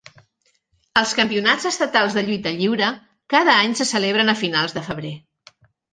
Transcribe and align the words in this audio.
Els 1.01 1.11
campionats 1.19 1.67
estatals 1.71 2.17
de 2.19 2.23
lluita 2.29 2.55
lliure 2.61 2.89
cada 3.35 3.59
any 3.67 3.77
se 3.81 3.89
celebren 3.91 4.35
a 4.35 4.39
finals 4.45 4.75
de 4.79 4.85
febrer. 4.89 5.13